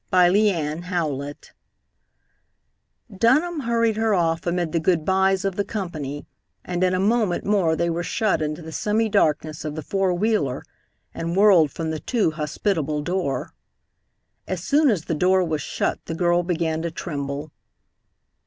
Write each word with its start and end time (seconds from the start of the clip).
III 0.11 0.81
Dunham 3.15 3.59
hurried 3.59 3.97
her 3.97 4.15
off 4.15 4.47
amid 4.47 4.71
the 4.71 4.79
goodbyes 4.79 5.45
of 5.45 5.57
the 5.57 5.63
company, 5.63 6.25
and 6.65 6.83
in 6.83 6.95
a 6.95 6.99
moment 6.99 7.45
more 7.45 7.75
they 7.75 7.87
were 7.87 8.01
shut 8.01 8.41
into 8.41 8.63
the 8.63 8.71
semi 8.71 9.07
darkness 9.09 9.63
of 9.63 9.75
the 9.75 9.83
four 9.83 10.11
wheeler 10.11 10.63
and 11.13 11.35
whirled 11.35 11.69
from 11.69 11.91
the 11.91 11.99
too 11.99 12.31
hospitable 12.31 13.03
door. 13.03 13.53
As 14.47 14.63
soon 14.63 14.89
as 14.89 15.03
the 15.05 15.13
door 15.13 15.43
was 15.43 15.61
shut, 15.61 15.99
the 16.05 16.15
girl 16.15 16.41
began 16.41 16.81
to 16.81 16.89
tremble. 16.89 17.51